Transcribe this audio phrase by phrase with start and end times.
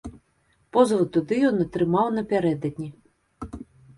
[0.77, 2.89] Позву туды ён атрымаў напярэдадні.